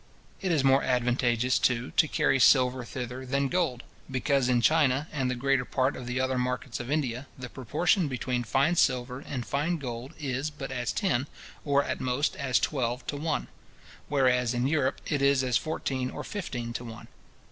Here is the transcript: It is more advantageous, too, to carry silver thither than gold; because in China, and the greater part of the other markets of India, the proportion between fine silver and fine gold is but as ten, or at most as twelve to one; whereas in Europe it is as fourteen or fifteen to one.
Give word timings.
It 0.41 0.51
is 0.51 0.63
more 0.63 0.81
advantageous, 0.81 1.59
too, 1.59 1.91
to 1.91 2.07
carry 2.07 2.39
silver 2.39 2.83
thither 2.83 3.23
than 3.23 3.49
gold; 3.49 3.83
because 4.09 4.49
in 4.49 4.59
China, 4.59 5.07
and 5.13 5.29
the 5.29 5.35
greater 5.35 5.63
part 5.63 5.95
of 5.95 6.07
the 6.07 6.19
other 6.19 6.39
markets 6.39 6.79
of 6.79 6.89
India, 6.89 7.27
the 7.37 7.49
proportion 7.49 8.07
between 8.07 8.43
fine 8.43 8.75
silver 8.75 9.19
and 9.19 9.45
fine 9.45 9.77
gold 9.77 10.15
is 10.19 10.49
but 10.49 10.71
as 10.71 10.91
ten, 10.91 11.27
or 11.63 11.83
at 11.83 12.01
most 12.01 12.35
as 12.37 12.57
twelve 12.59 13.05
to 13.05 13.15
one; 13.15 13.47
whereas 14.09 14.55
in 14.55 14.65
Europe 14.65 15.01
it 15.05 15.21
is 15.21 15.43
as 15.43 15.55
fourteen 15.57 16.09
or 16.09 16.23
fifteen 16.23 16.73
to 16.73 16.83
one. 16.83 17.07